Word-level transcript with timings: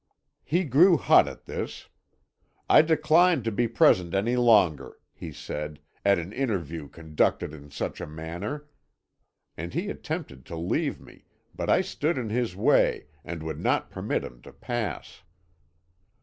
"He 0.43 0.63
grew 0.63 0.97
hot 0.97 1.27
at 1.27 1.45
this. 1.45 1.87
'I 2.67 2.81
decline 2.81 3.43
to 3.43 3.51
be 3.51 3.67
present 3.67 4.15
any 4.15 4.35
longer,' 4.35 4.97
he 5.13 5.31
said, 5.31 5.79
'at 6.03 6.17
an 6.17 6.33
interview 6.33 6.87
conducted 6.89 7.53
in 7.53 7.69
such 7.69 8.01
a 8.01 8.07
manner.' 8.07 8.67
And 9.55 9.75
he 9.75 9.91
attempted 9.91 10.43
to 10.47 10.55
leave 10.57 10.99
me, 10.99 11.25
but 11.53 11.69
I 11.69 11.81
stood 11.81 12.17
in 12.17 12.29
his 12.29 12.55
way, 12.55 13.09
and 13.23 13.43
would 13.43 13.59
not 13.59 13.91
permit 13.91 14.23
him 14.23 14.41
to 14.41 14.51
pass. 14.51 15.21